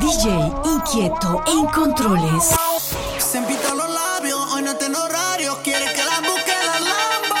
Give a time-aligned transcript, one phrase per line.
[0.00, 2.54] DJ inquieto en controles.
[3.18, 7.36] Se empita los labios, hoy no tengo horario, quiere que la busque la lambo.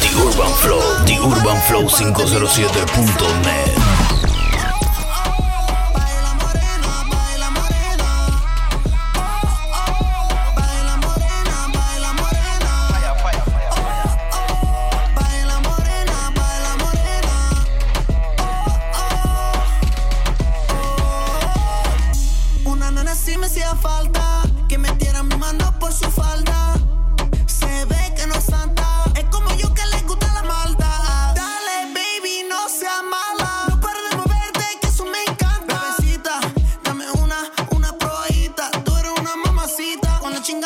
[0.00, 3.85] The Urban Flow, The Urban Flow 507.net.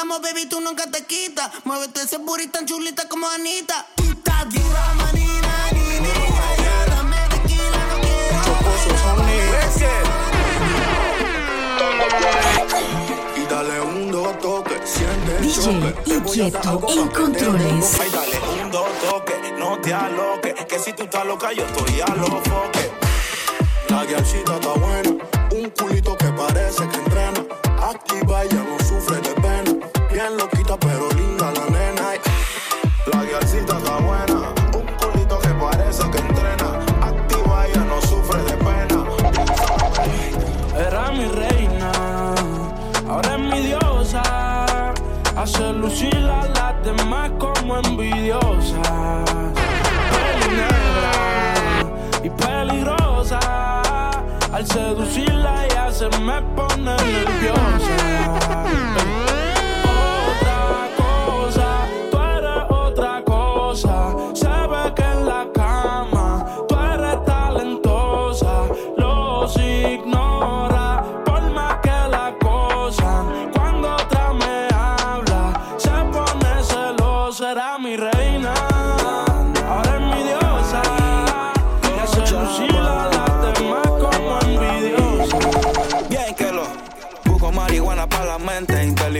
[0.00, 1.50] chingamos, baby, tú nunca te quitas.
[1.64, 3.86] Muévete ese booty tan chulita como Anita.
[3.96, 6.08] Tú estás dura, manina, ni, ni.
[6.88, 8.50] Dame tequila, no quiero.
[13.36, 15.92] Y dale un dos toque, siente el DJ choque.
[16.04, 17.98] Te voy a dar inquieto en controles.
[18.06, 20.54] Y dale un dos toque, no te aloques.
[20.66, 22.90] Que si tú estás loca, yo estoy a los foques.
[23.88, 25.10] La guiachita está buena,
[25.52, 27.44] un culito que parece que entrena.
[27.82, 29.29] Activa, ella no sufre.
[30.20, 32.12] Bien loquita, pero linda la nena.
[33.10, 36.78] La guiachita está buena, un culito que parece que entrena.
[37.00, 39.06] Activa, ella no sufre de pena.
[40.76, 41.90] Era mi reina,
[43.08, 44.92] ahora es mi diosa.
[45.36, 48.76] Hace lucir a las demás como envidiosas.
[50.12, 50.50] Peli
[52.24, 53.40] y peligrosa.
[54.52, 57.96] Al seducirla ella se me pone nerviosa.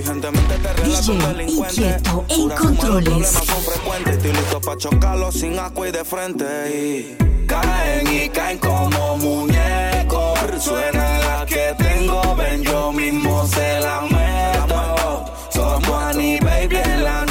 [0.00, 1.82] Inteligentemente te relato DJ un delincuente.
[1.82, 3.04] inquieto en Pura controles.
[3.04, 6.44] problemas son frecuentes, estoy listo para chocarlos sin agua y de frente.
[6.70, 10.38] Y caen y caen como muñecos.
[10.58, 15.24] Suena la que tengo, ven yo mismo se la meto.
[15.50, 17.29] Somos Annie Baby en la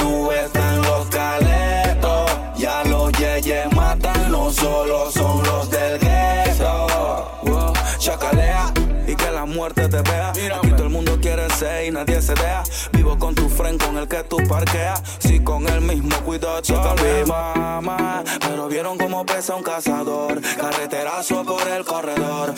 [11.99, 12.63] nadie se deja.
[12.93, 15.01] Vivo con tu friend con el que tú parqueas.
[15.19, 16.95] Si con el mismo cuidado, chica,
[17.27, 18.23] mamá.
[18.39, 20.41] Pero vieron cómo pesa un cazador.
[20.41, 22.53] Carreterazo por el corredor.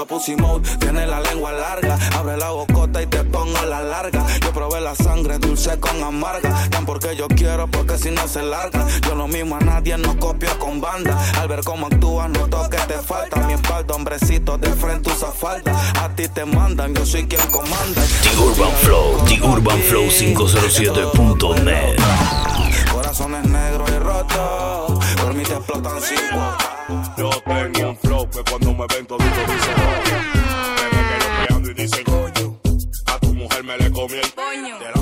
[0.00, 0.68] Puro pussy mode.
[0.78, 1.98] Tiene la lengua larga.
[2.16, 4.24] Abre la bocota y te pongo la larga.
[4.40, 6.68] Yo probé la sangre dulce con amarga.
[6.70, 8.86] Tan porque yo quiero, porque si no se larga.
[9.02, 11.18] Yo lo mismo a nadie, no copio con banda.
[11.38, 13.40] Al ver cómo actúas, noto que te falta.
[13.46, 15.72] Mi espalda, hombrecito, de frente usa falda.
[16.02, 18.02] A ti te mandan, yo soy quien comanda.
[18.22, 21.96] The Urban Flow, The Urban Flow 507.net.
[22.92, 25.04] Corazones negros y rotos.
[25.20, 26.20] Por mí te explotan sin.
[27.16, 29.59] Yo tengo un flow que cuando me ven todito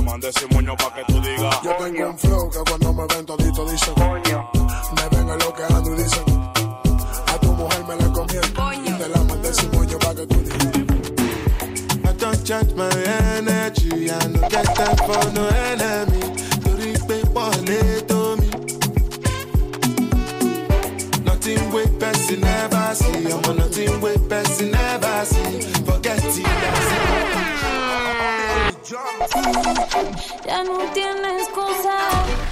[0.09, 0.21] coño.
[0.21, 1.57] Te la mandé sin moño pa' que tú digas.
[1.63, 4.51] Yo tengo un flow que cuando me ven todito dicen coño.
[4.97, 6.25] Me ven en lo que ando y dicen
[7.27, 8.99] a tu mujer me la comí el coño.
[8.99, 10.67] Te la mandé sin moño pa' que tú digas.
[12.05, 12.89] I don't charge my
[13.37, 14.11] energy.
[14.11, 16.21] I no get time for no enemy.
[16.65, 18.49] Torí pé wọlé tó mi.
[21.25, 23.33] Nothing wey person never see.
[23.33, 25.61] Ọmọ nothing wey person never see.
[25.87, 26.89] Forget it, that's
[30.47, 31.97] Ya no tienes excusa.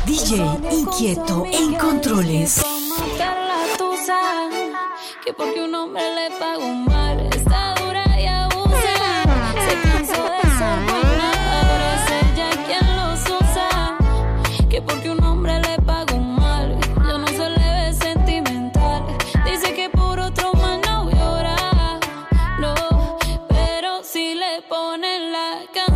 [0.04, 2.62] DJ inquieto en controles.
[3.18, 4.48] La tusa,
[5.24, 9.22] que porque un hombre le paga un mal, está dura y abusa.
[9.66, 11.30] Se cansó de ser buena,
[11.60, 13.68] ahora es ella quien los usa.
[14.68, 19.04] Que porque un hombre le paga un mal, yo no se le ve sentimental.
[19.44, 22.00] Dice que por otro mal no llora,
[22.60, 22.74] no,
[23.48, 25.95] pero si le ponen la canción,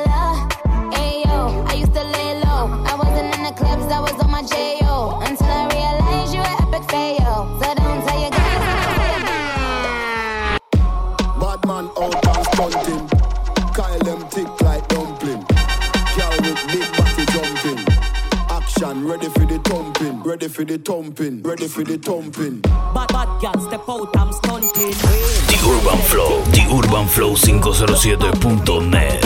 [20.41, 21.43] Ready for the thumping.
[21.43, 22.61] Ready for the thumping.
[22.61, 24.89] Bad, bad girl, step out, I'm stunting.
[24.89, 29.21] The Urban Flow, The Urban Flow 507.net.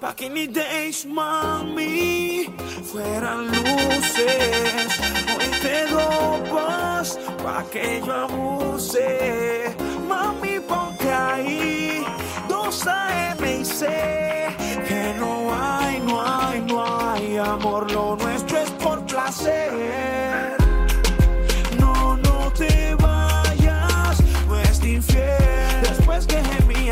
[0.00, 2.46] Back in the days, mami,
[2.84, 4.94] fueran luces.
[5.26, 9.74] Hoy te dopas pa' que yo abuse.
[10.06, 12.04] Mami, ponte ahí,
[12.48, 13.88] dos AM y C.
[14.86, 17.90] Que no hay, no hay, no hay amor.
[17.90, 18.47] Lo nuestro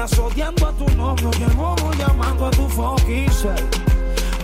[0.07, 3.27] gemías odiando a tu novio y el bobo llamando a tu fucking.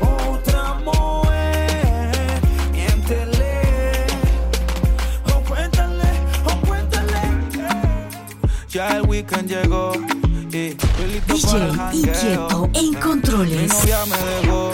[0.00, 2.40] Otra mujer,
[2.72, 4.06] miéntele.
[5.34, 6.10] O cuéntale,
[6.44, 7.20] o cuéntale.
[8.68, 9.92] Ya el weekend llegó
[10.52, 11.72] y DJ.
[11.92, 13.72] Inquieto en Mi controles.
[13.72, 14.72] novia me dejó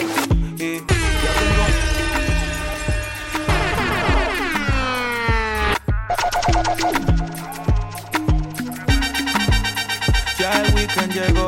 [11.07, 11.47] Llegó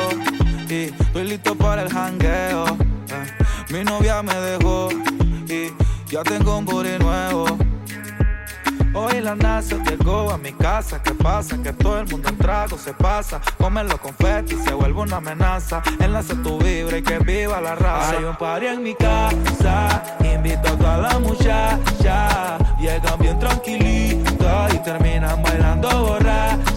[0.69, 2.65] y estoy listo para el jangueo.
[2.67, 4.89] Eh, Mi novia me dejó
[5.47, 5.71] y
[6.09, 7.45] ya tengo un booty nuevo.
[8.93, 11.01] Hoy la NASA llegó a mi casa.
[11.03, 11.61] ¿Qué pasa?
[11.61, 13.39] Que todo el mundo en trago se pasa.
[13.57, 15.81] Come los confetti se vuelve una amenaza.
[15.99, 18.17] Enlace tu vibra y que viva la raza.
[18.17, 20.03] Hay un party en mi casa.
[20.23, 22.57] Invito a toda la muchacha.
[22.79, 26.70] Llegan bien tranquilitas y terminan bailando borracha.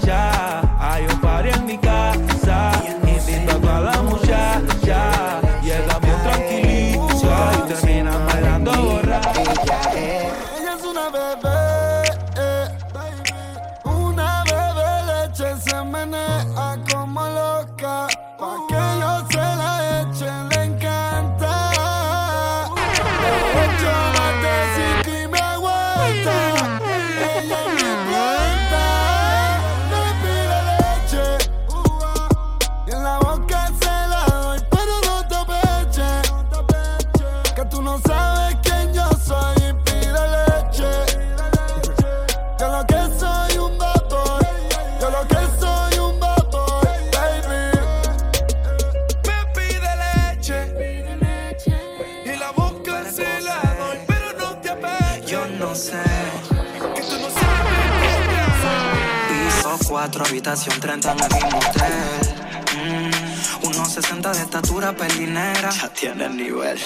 [66.12, 66.14] Pelinera.
[66.14, 66.80] Ya tiene el nivel.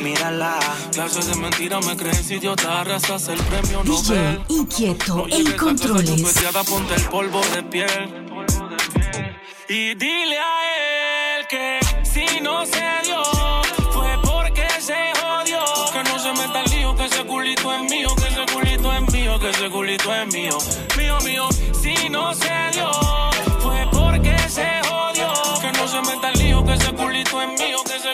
[0.00, 0.58] Mírala.
[0.92, 4.42] Clases de mentira me crees idiota, arrasas el premio DJ Nobel.
[4.48, 6.22] Inquieto No en casa controles.
[6.68, 8.24] ponte el polvo de piel.
[9.68, 13.22] Y dile a él que si no se dio,
[13.92, 15.60] fue porque se jodió.
[15.92, 19.12] Que no se meta el lío, que ese culito es mío, que ese culito es
[19.12, 20.58] mío, que ese culito es mío.
[20.96, 21.48] Mío, mío,
[21.82, 22.90] si no se dio,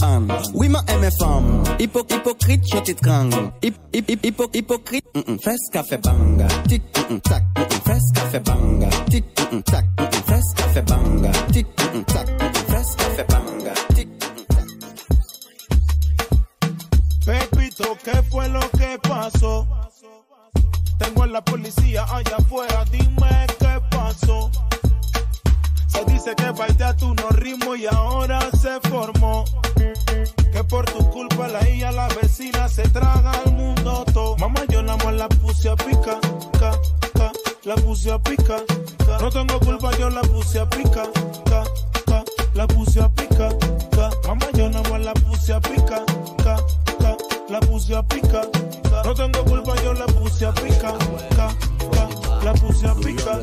[0.00, 0.26] ban.
[0.54, 1.62] Oui, ma aime femme.
[1.78, 3.52] Hypo, hypocrite, je t'étrangle.
[3.62, 5.04] Hip, hip, hip, hypo, hypocrite.
[5.14, 5.38] Mm -mm.
[5.72, 6.46] Café banga.
[6.68, 8.12] Tic, mm -mm, tac, mm -mm.
[8.14, 8.88] Café banga.
[9.10, 10.54] Tic, mm -mm, tac, mm -mm.
[10.56, 11.30] Café banga.
[11.52, 12.96] Tic, mm -mm, tac, mm -mm.
[12.96, 13.72] Café banga.
[13.94, 14.66] Tic, mm -mm, tac.
[17.26, 19.66] Pepito, ¿qué fue lo que pasó?
[20.98, 24.50] Tengo a la policía allá afuera, dime qué pasó.
[26.06, 29.44] Dice que a tu no ritmo y ahora se formó.
[29.76, 34.36] Que por tu culpa la hija, la vecina se traga al mundo todo.
[34.38, 36.18] Mamá, yo la más la puse a pica,
[36.58, 36.72] ca,
[37.14, 37.32] ca,
[37.64, 38.56] la puse a pica.
[39.06, 39.18] ca.
[39.20, 41.02] No tengo culpa, yo la puse a pica,
[41.44, 41.64] ca,
[42.06, 42.24] ca,
[42.54, 43.48] la puse a pica.
[43.90, 44.10] ca.
[44.26, 46.02] Mamá, yo nada más la puse a pica,
[46.42, 46.56] ca,
[47.78, 48.48] puse a picar.
[49.04, 50.98] No tengo culpa, yo la puse a picar.
[51.36, 51.48] Ca,
[51.92, 52.08] ca,
[52.44, 53.42] La puse a picar.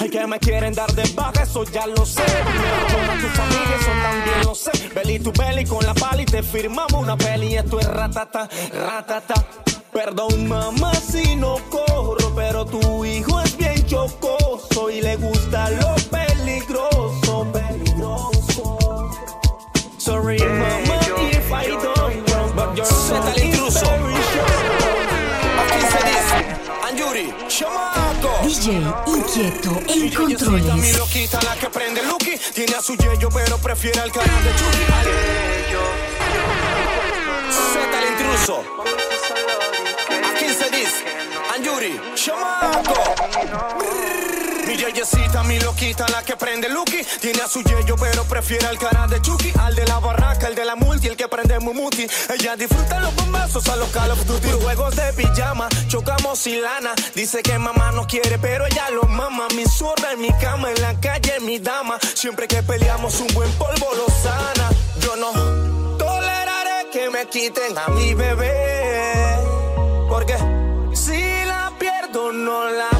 [0.00, 2.22] Hay que me quieren dar de baja, eso ya lo sé.
[2.22, 4.70] Con tu familia, eso también lo sé.
[4.94, 7.56] Belly tu belly con la pala y te firmamos una peli.
[7.56, 9.44] Esto es ratata, ratata.
[9.92, 15.94] Perdón, mamá, si no corro, pero tu hijo es bien chocoso y le gusta lo
[16.10, 19.10] peligroso, peligroso.
[19.98, 21.00] Sorry, mama,
[21.32, 22.86] if I don't, but you're
[23.34, 23.86] el intruso.
[25.58, 26.38] Aquí se dice,
[26.86, 27.97] Anjuri.
[28.58, 30.98] DJ Inquieto en Mi controles.
[30.98, 32.36] loquita, la que prende Lucky.
[32.52, 34.84] Tiene a su yello, pero prefiere al canal de Chucky.
[37.52, 38.64] Z el intruso.
[40.34, 41.04] Aquí se dice,
[41.54, 43.14] Anjuri, chamaco.
[44.68, 47.02] Mi yeyecita, mi loquita, la que prende Lucky.
[47.22, 49.50] Tiene a su yello, pero prefiere al canal de Chucky.
[49.58, 52.06] Al de la barraca, el de la multi, el que prende Mumuti.
[52.28, 54.50] Ella disfruta los bombazos a los Call of Duty.
[54.62, 56.92] Juegos de pijama, chocamos sin lana.
[57.14, 59.48] Dice que mamá no quiere, pero ella lo mama.
[59.56, 61.98] Mi zorra en mi cama, en la calle, mi dama.
[62.12, 64.68] Siempre que peleamos, un buen polvo lo sana.
[65.00, 65.32] Yo no
[65.96, 69.38] toleraré que me quiten a mi bebé.
[70.10, 70.36] Porque
[70.92, 72.97] si la pierdo, no la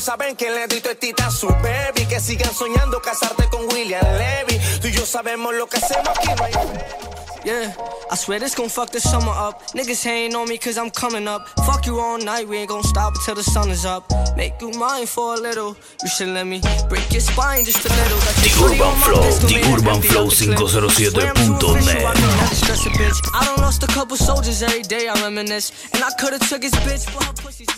[0.00, 2.06] saben que le doy teta a su baby.
[2.08, 4.58] Que sigan soñando casarte con William Levy.
[4.80, 7.19] Tú y yo sabemos lo que hacemos aquí, no.
[7.44, 7.72] Yeah,
[8.10, 9.62] I swear this gon' fuck the summer up.
[9.72, 11.48] Niggas hating on me cause I'm coming up.
[11.64, 14.04] Fuck you all night, we ain't gon' stop until the sun is up.
[14.36, 15.74] Make you mine for a little.
[16.02, 18.18] You should let me break your spine just a little.
[18.44, 20.58] The Urban Flow, The Urban Flow out the clip.
[20.58, 21.16] 507.net.
[21.16, 25.72] Swear I'm too official, I don't lost a couple soldiers every day, I reminisce.
[25.94, 27.68] And I could've took his bitch, but her pussy's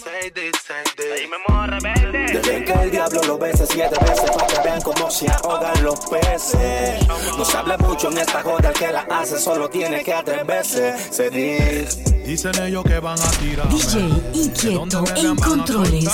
[2.32, 6.00] Desde que el diablo lo besa siete veces para que vean cómo se ahogan los
[6.06, 7.06] peces.
[7.38, 10.94] No se habla mucho en esta joda, el que la hace solo tiene que atreverse.
[11.10, 12.02] Se dice.
[12.26, 13.68] Dicen ellos que van a tirar.
[13.68, 14.00] DJ
[14.34, 16.08] Inquieto en controles.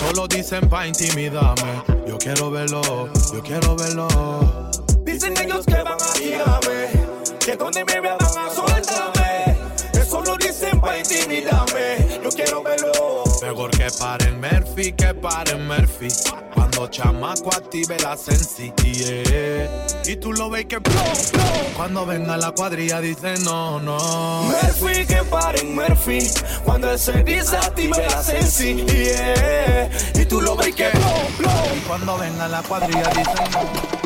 [0.00, 1.82] Solo dicen pa' intimidarme.
[2.06, 2.82] Yo quiero verlo,
[3.32, 4.08] yo quiero verlo.
[5.04, 6.90] Dicen ellos que van a tirarme,
[7.40, 9.56] que donde me vean van a soltarme.
[9.92, 12.20] Eso lo dicen pa' intimidarme.
[12.22, 13.24] Yo quiero verlo.
[13.42, 14.23] Mejor que paren
[14.84, 16.08] Murphy, que paren Murphy.
[16.52, 19.86] Cuando chamaco active la sensi, yeah.
[20.04, 20.94] Y tú lo ves que blow,
[21.32, 21.74] blow.
[21.74, 23.96] Cuando venga la cuadrilla dice no, no.
[24.42, 26.18] Murphy, que paren Murphy.
[26.64, 29.88] Cuando él se dice active la sensi, yeah.
[30.14, 31.82] Y tú lo ves que blow, blow.
[31.86, 34.03] Cuando venga la cuadrilla dice no.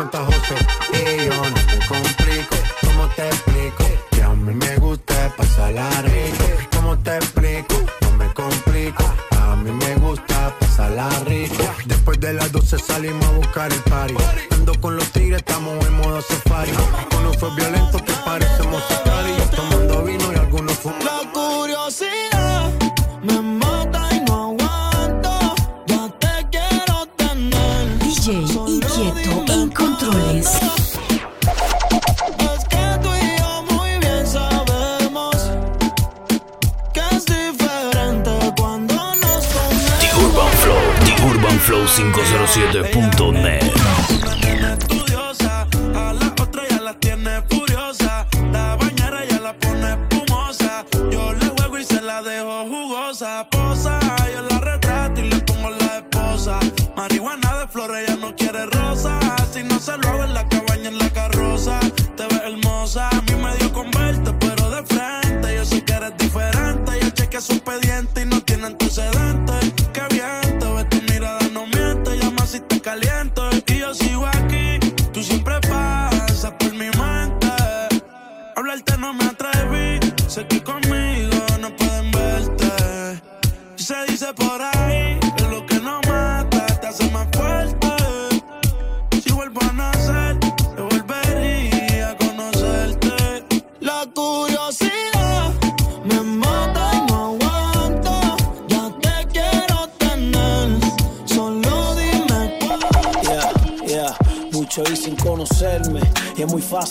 [0.00, 0.54] 60 José.
[0.92, 3.84] Y yo no me complico, ¿cómo te explico?
[4.10, 6.44] Que a mí me gusta pasar la rico.
[6.74, 7.74] ¿Cómo te explico?
[8.00, 9.04] No me complico,
[9.38, 11.64] a mí me gusta pasar la rico.
[11.84, 14.14] Después de las 12 salimos a buscar el party.
[14.52, 16.72] Ando con los tigres, estamos en modo safari.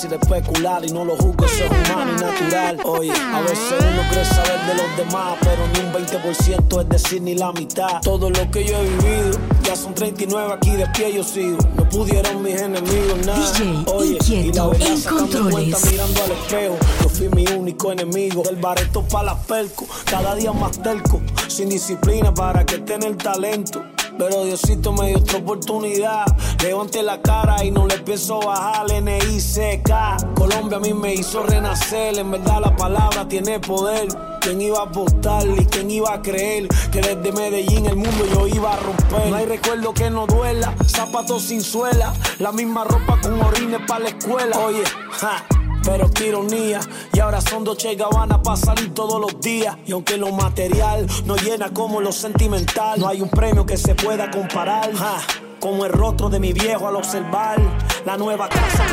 [0.09, 2.79] Fácil especular y no lo juzgo, eso es humano y natural.
[2.85, 7.21] Oye, a veces uno cree saber de los demás, pero ni un 20% es decir
[7.21, 8.01] ni la mitad.
[8.01, 11.57] Todo lo que yo he vivido, ya son 39 aquí de pie yo sigo.
[11.75, 13.51] No pudieron mis enemigos nada.
[13.51, 15.91] DJ Oye, y la Inquieto en sacando cuenta controles.
[15.91, 16.77] mirando al espejo.
[17.03, 18.43] Yo fui mi único enemigo.
[18.43, 21.21] Del bareto para las perco, cada día más terco.
[21.47, 23.83] Sin disciplina para que tenga el talento.
[24.19, 26.25] Pero Diosito me dio otra oportunidad.
[26.61, 28.85] Levante la cara y no le pienso bajar.
[28.91, 30.33] NICK.
[30.35, 32.19] Colombia a mí me hizo renacer.
[32.19, 34.09] En verdad la palabra tiene poder.
[34.41, 38.47] ¿Quién iba a apostar y quién iba a creer que desde Medellín el mundo yo
[38.47, 39.29] iba a romper?
[39.29, 44.01] No hay recuerdo que no duela, zapatos sin suela, la misma ropa con orines para
[44.01, 44.57] la escuela.
[44.59, 45.58] Oye, ja.
[45.91, 46.79] Pero qué ironía,
[47.13, 49.75] y ahora son Dolce Gabbana para salir todos los días.
[49.87, 53.95] Y aunque lo material no llena como lo sentimental, no hay un premio que se
[53.95, 54.93] pueda comparar.
[54.93, 55.17] ja,
[55.59, 57.57] como el rostro de mi viejo al observar
[58.05, 58.85] la nueva casa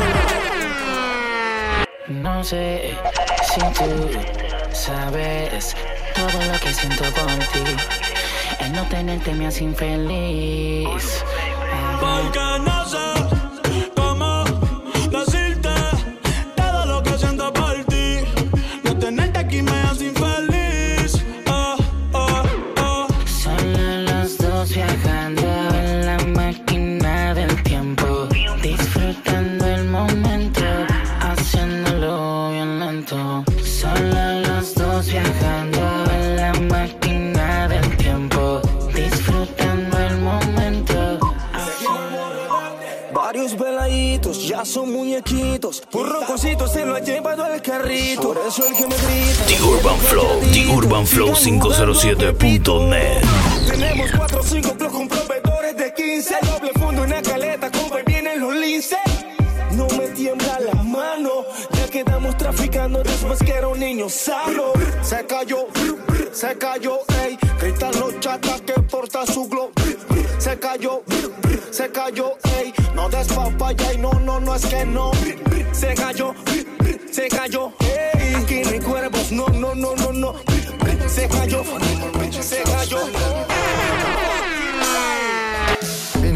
[2.07, 2.95] que me No sé
[3.43, 3.85] si tú
[4.73, 5.75] sabes
[6.15, 7.63] todo lo que siento por ti.
[8.59, 11.23] El no tenerte me hace infeliz.
[11.99, 13.36] Porque no sé
[45.07, 45.81] muñequitos.
[45.89, 48.33] Por roncositos se lo ha llevado el carrito.
[48.33, 49.45] Por eso el que me grita.
[49.47, 53.21] The Urban Flow, The Urban Flow 507.net.
[53.67, 56.35] Tenemos 4 o 5 blogs con proveedores de 15.
[56.41, 58.99] Doble fondo, una caleta, como vienen los linces.
[59.71, 64.73] No me tiembla la mano, ya quedamos traficando después que era un niño sano.
[65.03, 65.67] Se cayó,
[66.31, 67.37] se cayó, ey.
[67.61, 69.71] Gritan los chatas que porta su glow.
[70.47, 71.03] Se cayó,
[71.71, 72.73] se cayó, ey.
[72.95, 75.11] No des papaya y no, no, no es que no.
[75.73, 76.33] Se cayó,
[77.11, 77.73] se cayó.
[77.81, 78.33] ey.
[78.33, 80.35] Aquí no hay cuervos, no, no, no, no, no.
[81.05, 81.63] Se cayó,
[82.39, 82.99] se cayó.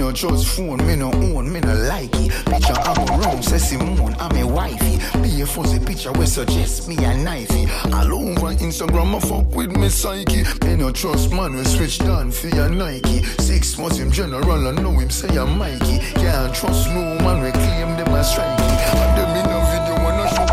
[0.02, 2.32] No trust phone, me no own, me no like it.
[2.46, 4.98] Picture I'm around, say Simone, I'm a wifey.
[5.22, 7.70] Be a fuzzy picture, we suggest me a knifey.
[7.94, 10.44] All over Instagram, I fuck with me psyche.
[10.66, 13.22] Me no trust man, we switch down for your Nike.
[13.40, 16.00] Six months him general, I know him say I'm Mikey.
[16.16, 18.72] Can't trust no man, we claim them as strikey.
[19.02, 20.48] And them in a video, wanna show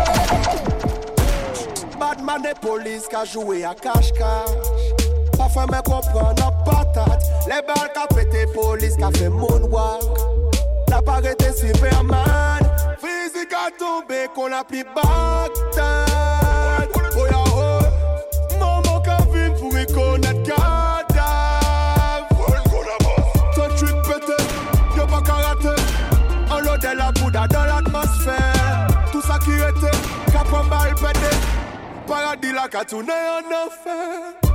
[1.99, 4.78] Badman de police ka joué à cache-cache
[5.39, 10.19] Sa fè mè kompran nan patat Le bal ka pète polis ka moonwalk.
[10.91, 12.59] La parete Superman.
[12.99, 16.03] Fizik a tombe kon la pli baktan
[17.15, 17.83] Oya oh, ho oh.
[18.59, 22.27] Maman ka vin pou y konet kadav
[23.55, 24.37] Ton trik pète
[24.97, 25.73] Yo pa karate
[26.51, 29.95] An de la bouda dan l'atmosfèr Tout sa ki ete
[30.33, 31.31] Kapon bal pète
[32.07, 34.48] Paradis la ka toune an anfer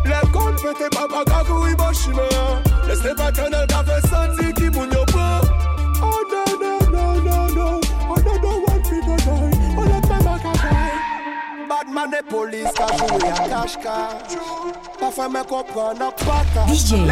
[0.45, 1.75] Parol pete pa gagou i
[2.87, 5.05] Leste ka fe santi ki moun yo
[6.05, 7.81] Oh no no no no no.
[8.13, 9.77] Oh no no one people die.
[9.79, 10.19] Oh let a
[10.53, 12.25] die.
[12.29, 12.87] Polis ka
[14.29, 15.41] jowe Pa me
[16.69, 17.09] DJ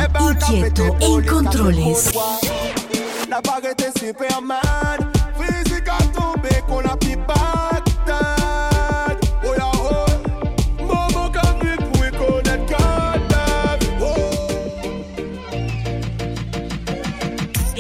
[0.53, 2.13] Inquieto Incontroles
[3.31, 3.41] La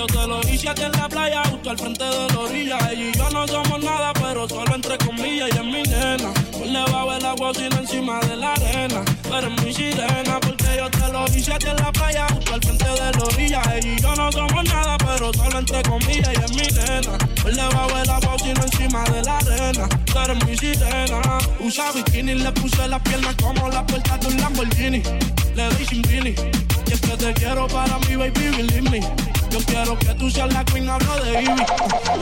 [0.02, 2.76] Yo te lo hice aquí en la playa, justo al frente de la orilla.
[2.90, 5.48] Ella y yo no somos nada, pero solo entre comillas.
[5.52, 6.32] Ella es mi nena.
[6.50, 9.04] Por debajo del agua, sino encima de la arena.
[9.22, 12.60] Pero es mi sirena, porque yo te lo hice aquí en la playa, justo al
[12.62, 13.62] frente de la orilla.
[13.76, 16.28] Ella y yo no somos nada, pero solo entre comillas.
[16.30, 17.18] Ella es mi nena.
[17.40, 19.88] Por debajo del agua, sino encima de la arena.
[20.12, 21.38] Pero es mi sirena.
[21.60, 25.02] Usa bikini, le puse las piernas como la puerta de un Lamborghini.
[25.54, 26.02] Le doy sin.
[26.02, 29.21] Y es que te quiero para mi baby, believe me.
[29.52, 31.64] Yo quiero que tú seas la queen, hablo de Ivy.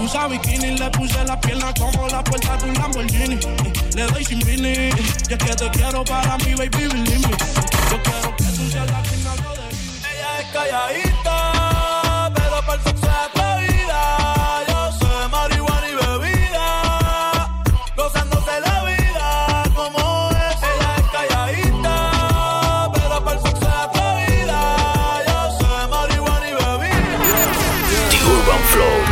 [0.03, 3.39] Usa bikini, le puse la pierna como la puerta de un Lamborghini.
[3.95, 4.91] Le doy sin vini,
[5.29, 7.21] y es que te quiero para mi baby, believe me.
[7.21, 10.01] Yo quiero que tú seas la queen, hablo de Ivy.
[10.11, 13.50] Ella es calladita, pero para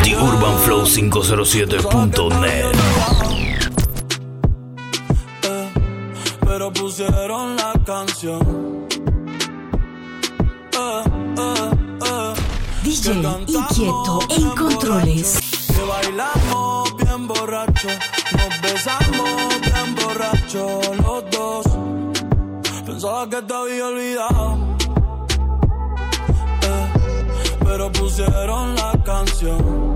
[0.08, 2.64] TheUrbanFlow507.net
[6.46, 8.86] Pero pusieron la canción.
[12.82, 13.12] DJ
[13.48, 15.38] Inquieto en controles.
[15.76, 17.88] Que bailamos bien borracho.
[18.32, 21.66] Nos besamos bien borracho los dos.
[22.86, 24.56] Pensaba que te había olvidado.
[26.62, 26.88] Eh,
[27.62, 29.87] pero pusieron la canción.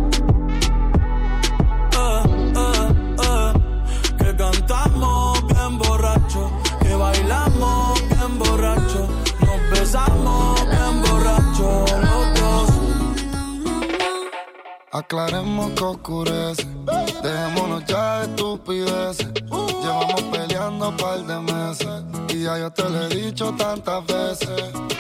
[14.95, 16.67] Aclaremos que oscurece.
[17.23, 19.33] Dejémonos ya de estupideces.
[19.81, 22.03] Llevamos peleando un par de meses.
[22.29, 24.92] Y ya yo te lo he dicho tantas veces.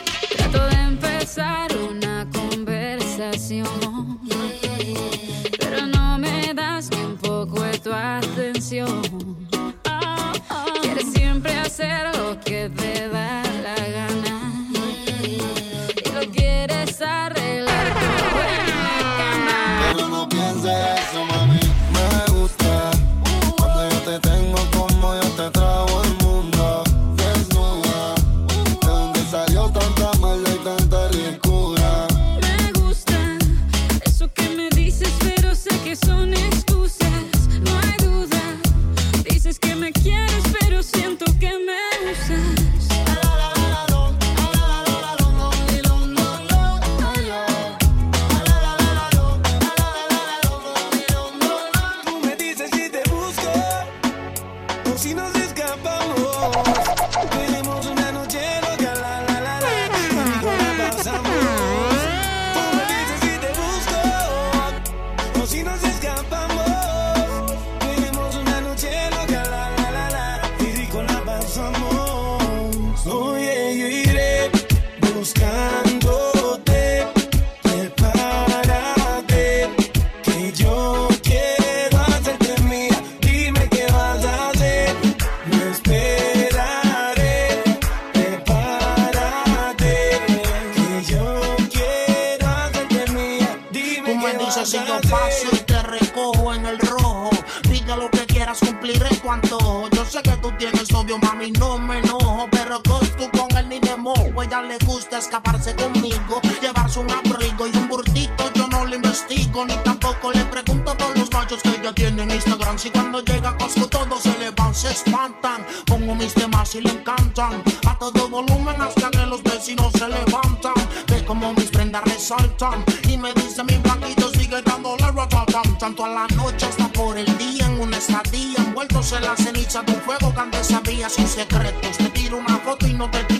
[107.02, 108.52] Un abrigo y un burtito.
[108.54, 112.30] Yo no le investigo, ni tampoco le pregunto por los machos que ella tiene en
[112.30, 112.78] Instagram.
[112.78, 115.66] Si cuando llega a Costco todos se le van, se espantan.
[115.86, 117.62] Pongo mis temas y le encantan.
[117.88, 120.74] A todo volumen hasta que los vecinos se levantan.
[121.08, 122.84] Ve como mis prendas resaltan.
[123.08, 125.78] Y me dice mi blanquito sigue dándole ratatam.
[125.78, 128.58] Tanto a la noche hasta por el día en una estadía.
[128.58, 131.96] Envueltos en la ceniza de un fuego que antes sabía sin secretos.
[131.98, 133.31] Te tiro una foto y no te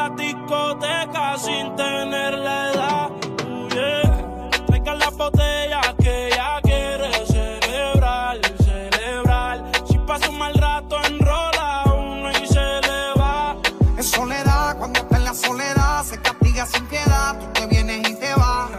[0.05, 3.11] la discoteca sin tener la edad.
[3.47, 4.51] Uh, yeah.
[4.67, 9.63] Traigan las botellas que ya quiere celebrar, celebrar.
[9.87, 13.57] Si pasa un mal rato, enrola uno y se le va.
[13.97, 17.39] Es soledad, cuando está en la soledad, se castiga sin piedad.
[17.39, 18.71] Tú te vienes y te vas.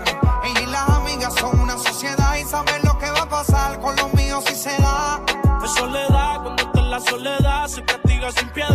[0.43, 3.95] Ella y las amigas son una sociedad y saben lo que va a pasar con
[3.95, 5.21] los míos si se da.
[5.63, 8.74] Es soledad, cuando está en la soledad, se castiga sin piedad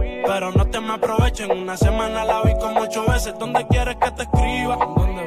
[0.25, 1.51] Pero no te me aprovechen.
[1.51, 3.33] Una semana la vi como ocho veces.
[3.39, 4.77] ¿Dónde quieres que te escriba?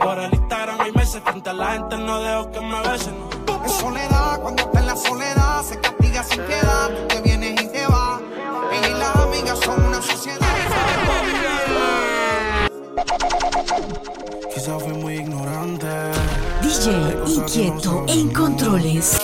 [0.01, 1.23] Por el Instagram hay meses.
[1.25, 3.15] Frente a la gente no dejo que me besen.
[3.65, 6.89] En soledad, cuando está en la soledad, se castiga sin piedad.
[6.89, 8.21] Tú te vienes y te vas.
[8.73, 10.39] Ella y las amigas son una sociedad.
[14.53, 15.87] Quizás fui muy ignorante.
[16.63, 16.93] DJ
[17.27, 19.19] inquieto en controles.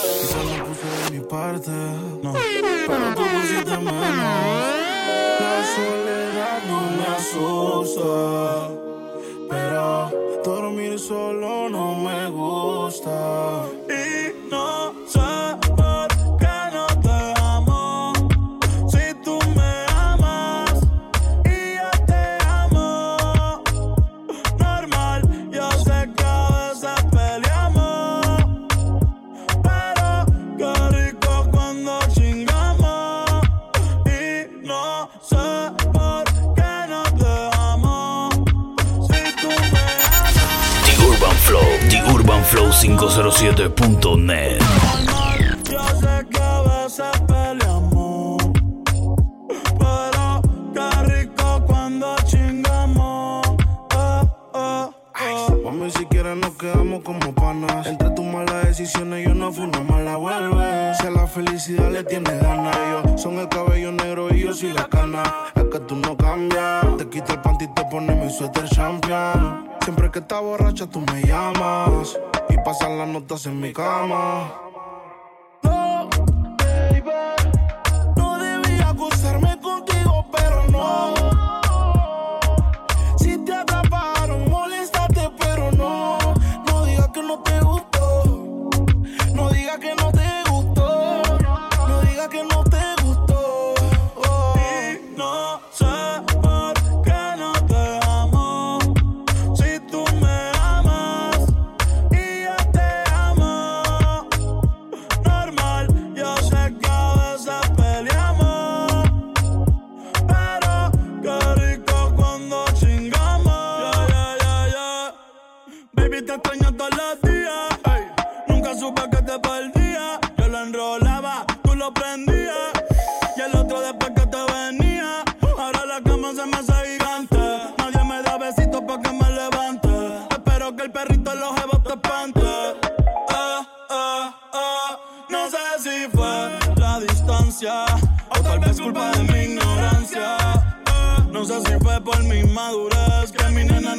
[42.71, 44.59] 507.net.
[45.69, 48.37] Yo sé que a veces peleamos,
[49.77, 50.41] pero
[50.73, 53.45] qué rico cuando chingamos.
[55.65, 57.85] Mami, si quieres nos quedamos como panas.
[57.87, 60.93] Entre tus malas decisiones yo no fui una mala vuelve.
[60.95, 64.71] Si a la felicidad le tienes ganas, yo son el cabello negro y yo soy
[64.71, 65.23] la cana.
[65.55, 66.97] Es que tú no cambias.
[66.97, 69.69] Te quito el panty y te pones mi suéter champion.
[69.83, 72.17] Siempre que estás borracha tú me llamas
[72.63, 74.53] pasan las notas en mi cama.
[75.63, 76.09] No,
[76.57, 77.11] baby,
[78.15, 81.40] no debía acusarme contigo, pero no.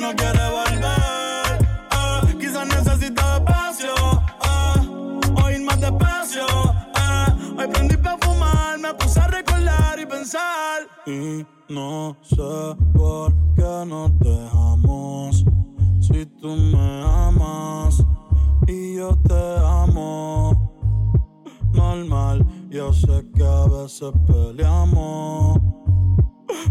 [0.02, 1.68] No quiere volver.
[1.90, 3.94] Ah, Quizás necesita espacio,
[4.40, 4.74] ah,
[5.42, 6.44] o ir más despacio.
[6.96, 7.36] ah.
[7.58, 10.82] Hoy prendí pa' fumar, me puse a recordar y pensar.
[11.06, 15.44] Y no sé por qué nos dejamos.
[16.00, 18.04] Si tú me amas
[18.66, 20.68] y yo te amo.
[21.72, 25.58] Normal, yo sé que a veces peleamos.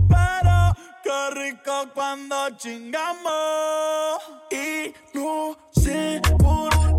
[0.07, 0.73] Pero
[1.11, 4.21] Qué rico cuando chingamos.
[4.49, 6.90] Y no sé por